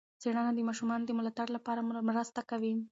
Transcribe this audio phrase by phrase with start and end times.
[0.21, 2.73] څېړنه د ماشومانو د ملاتړ لپاره مرسته کوي.